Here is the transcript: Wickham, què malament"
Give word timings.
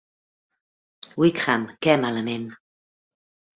Wickham, 1.25 1.67
què 1.87 1.97
malament" 2.07 2.51